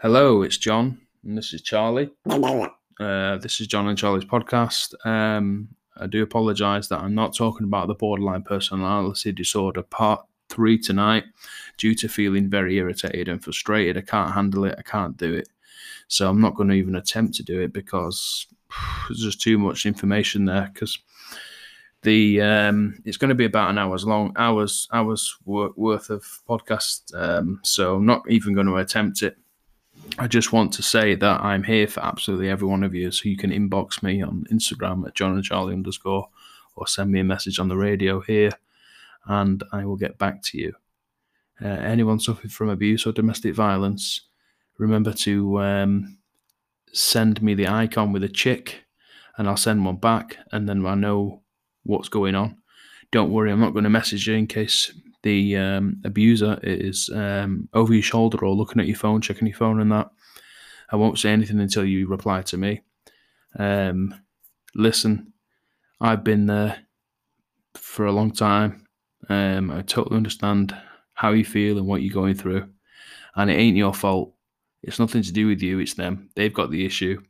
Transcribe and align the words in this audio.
Hello, 0.00 0.42
it's 0.42 0.58
John, 0.58 0.98
and 1.24 1.38
this 1.38 1.54
is 1.54 1.62
Charlie. 1.62 2.10
Uh, 3.00 3.38
this 3.38 3.60
is 3.60 3.68
John 3.68 3.88
and 3.88 3.96
Charlie's 3.96 4.24
podcast. 4.24 4.94
Um, 5.06 5.68
I 5.96 6.06
do 6.08 6.22
apologise 6.22 6.88
that 6.88 7.00
I'm 7.00 7.14
not 7.14 7.34
talking 7.34 7.64
about 7.64 7.86
the 7.86 7.94
borderline 7.94 8.42
personality 8.42 9.32
disorder 9.32 9.82
part 9.82 10.26
three 10.50 10.78
tonight 10.78 11.24
due 11.78 11.94
to 11.94 12.08
feeling 12.08 12.50
very 12.50 12.76
irritated 12.76 13.28
and 13.28 13.42
frustrated. 13.42 13.96
I 13.96 14.02
can't 14.02 14.34
handle 14.34 14.64
it, 14.64 14.74
I 14.78 14.82
can't 14.82 15.16
do 15.16 15.32
it. 15.32 15.48
So 16.08 16.28
I'm 16.28 16.40
not 16.40 16.56
going 16.56 16.68
to 16.68 16.74
even 16.74 16.96
attempt 16.96 17.34
to 17.36 17.42
do 17.42 17.60
it 17.62 17.72
because 17.72 18.46
there's 19.08 19.22
just 19.22 19.40
too 19.40 19.58
much 19.58 19.86
information 19.86 20.44
there. 20.44 20.70
Because 20.74 20.98
the 22.02 22.42
um, 22.42 23.00
it's 23.06 23.16
going 23.16 23.30
to 23.30 23.34
be 23.34 23.46
about 23.46 23.70
an 23.70 23.78
hour's 23.78 24.04
long, 24.04 24.34
hours 24.36 24.88
hours 24.92 25.34
worth 25.46 26.10
of 26.10 26.24
podcast. 26.46 27.14
Um, 27.14 27.60
so 27.62 27.96
I'm 27.96 28.06
not 28.06 28.28
even 28.28 28.54
going 28.54 28.66
to 28.66 28.76
attempt 28.76 29.22
it. 29.22 29.38
I 30.16 30.28
just 30.28 30.52
want 30.52 30.72
to 30.74 30.82
say 30.82 31.16
that 31.16 31.40
I'm 31.40 31.64
here 31.64 31.88
for 31.88 32.00
absolutely 32.04 32.48
every 32.48 32.68
one 32.68 32.84
of 32.84 32.94
you. 32.94 33.10
So 33.10 33.28
you 33.28 33.36
can 33.36 33.50
inbox 33.50 34.02
me 34.02 34.22
on 34.22 34.46
Instagram 34.52 35.06
at 35.06 35.14
John 35.14 35.34
and 35.34 35.42
Charlie 35.42 35.74
underscore 35.74 36.28
or 36.76 36.86
send 36.86 37.10
me 37.10 37.20
a 37.20 37.24
message 37.24 37.58
on 37.58 37.68
the 37.68 37.76
radio 37.76 38.20
here 38.20 38.50
and 39.26 39.62
I 39.72 39.84
will 39.84 39.96
get 39.96 40.18
back 40.18 40.42
to 40.44 40.58
you. 40.58 40.74
Uh, 41.60 41.68
anyone 41.68 42.20
suffering 42.20 42.50
from 42.50 42.68
abuse 42.68 43.06
or 43.06 43.12
domestic 43.12 43.54
violence, 43.54 44.20
remember 44.78 45.12
to 45.12 45.60
um, 45.60 46.18
send 46.92 47.42
me 47.42 47.54
the 47.54 47.68
icon 47.68 48.12
with 48.12 48.22
a 48.22 48.28
chick 48.28 48.84
and 49.36 49.48
I'll 49.48 49.56
send 49.56 49.84
one 49.84 49.96
back 49.96 50.38
and 50.52 50.68
then 50.68 50.86
I 50.86 50.94
know 50.94 51.42
what's 51.82 52.08
going 52.08 52.36
on. 52.36 52.58
Don't 53.10 53.32
worry, 53.32 53.50
I'm 53.50 53.60
not 53.60 53.72
going 53.72 53.84
to 53.84 53.90
message 53.90 54.28
you 54.28 54.34
in 54.34 54.46
case 54.46 54.92
the 55.24 55.56
um, 55.56 56.00
abuser 56.04 56.60
is 56.62 57.10
um, 57.12 57.66
over 57.72 57.94
your 57.94 58.02
shoulder 58.02 58.44
or 58.44 58.54
looking 58.54 58.80
at 58.80 58.86
your 58.86 58.96
phone, 58.96 59.22
checking 59.22 59.48
your 59.48 59.56
phone 59.56 59.80
and 59.80 59.90
that. 59.90 60.10
I 60.92 60.96
won't 60.96 61.18
say 61.18 61.30
anything 61.30 61.60
until 61.60 61.84
you 61.84 62.06
reply 62.06 62.42
to 62.42 62.58
me. 62.58 62.82
Um, 63.58 64.14
listen, 64.74 65.32
I've 65.98 66.22
been 66.22 66.44
there 66.46 66.76
for 67.74 68.04
a 68.04 68.12
long 68.12 68.32
time. 68.32 68.86
Um, 69.30 69.70
I 69.70 69.80
totally 69.80 70.18
understand 70.18 70.76
how 71.14 71.32
you 71.32 71.44
feel 71.44 71.78
and 71.78 71.86
what 71.86 72.02
you're 72.02 72.12
going 72.12 72.34
through. 72.34 72.68
And 73.34 73.50
it 73.50 73.54
ain't 73.54 73.78
your 73.78 73.94
fault. 73.94 74.34
It's 74.82 74.98
nothing 74.98 75.22
to 75.22 75.32
do 75.32 75.46
with 75.46 75.62
you, 75.62 75.78
it's 75.78 75.94
them. 75.94 76.28
They've 76.36 76.52
got 76.52 76.70
the 76.70 76.84
issue. 76.84 77.22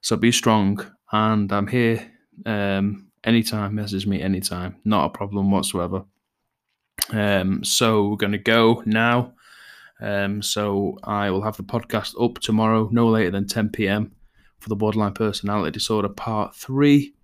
So 0.00 0.16
be 0.16 0.32
strong. 0.32 0.84
And 1.12 1.52
I'm 1.52 1.68
here 1.68 2.10
um, 2.44 3.06
anytime. 3.22 3.76
Message 3.76 4.04
me 4.04 4.20
anytime. 4.20 4.80
Not 4.84 5.04
a 5.06 5.10
problem 5.10 5.52
whatsoever. 5.52 6.04
Um, 7.10 7.62
so 7.64 8.08
we're 8.08 8.16
going 8.16 8.32
to 8.32 8.38
go 8.38 8.82
now. 8.86 9.34
Um, 10.00 10.42
so 10.42 10.98
I 11.04 11.30
will 11.30 11.42
have 11.42 11.56
the 11.56 11.62
podcast 11.62 12.14
up 12.22 12.38
tomorrow, 12.38 12.88
no 12.92 13.08
later 13.08 13.30
than 13.30 13.46
10 13.46 13.70
p.m. 13.70 14.12
for 14.58 14.68
the 14.68 14.76
borderline 14.76 15.14
personality 15.14 15.70
disorder 15.70 16.08
part 16.08 16.54
three. 16.54 17.14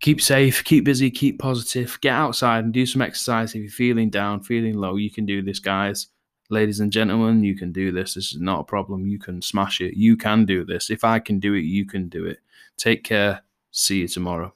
Keep 0.00 0.20
safe, 0.20 0.62
keep 0.62 0.84
busy, 0.84 1.10
keep 1.10 1.38
positive. 1.40 1.98
Get 2.00 2.12
outside 2.12 2.64
and 2.64 2.72
do 2.72 2.86
some 2.86 3.02
exercise. 3.02 3.54
If 3.54 3.62
you're 3.62 3.70
feeling 3.70 4.10
down, 4.10 4.42
feeling 4.42 4.76
low, 4.76 4.96
you 4.96 5.10
can 5.10 5.26
do 5.26 5.42
this, 5.42 5.58
guys. 5.58 6.08
Ladies 6.50 6.80
and 6.80 6.92
gentlemen, 6.92 7.42
you 7.42 7.56
can 7.56 7.72
do 7.72 7.90
this. 7.90 8.14
This 8.14 8.32
is 8.32 8.40
not 8.40 8.60
a 8.60 8.64
problem. 8.64 9.06
You 9.06 9.18
can 9.18 9.42
smash 9.42 9.80
it. 9.80 9.96
You 9.96 10.16
can 10.16 10.46
do 10.46 10.64
this. 10.64 10.88
If 10.88 11.04
I 11.04 11.18
can 11.18 11.40
do 11.40 11.54
it, 11.54 11.64
you 11.64 11.84
can 11.84 12.08
do 12.08 12.26
it. 12.26 12.38
Take 12.76 13.02
care. 13.02 13.42
See 13.72 13.98
you 13.98 14.08
tomorrow. 14.08 14.54